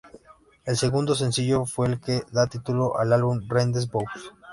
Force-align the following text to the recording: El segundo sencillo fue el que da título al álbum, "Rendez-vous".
El 0.65 0.77
segundo 0.77 1.13
sencillo 1.13 1.67
fue 1.67 1.85
el 1.87 1.99
que 2.01 2.23
da 2.31 2.47
título 2.47 2.97
al 2.97 3.13
álbum, 3.13 3.45
"Rendez-vous". 3.47 4.33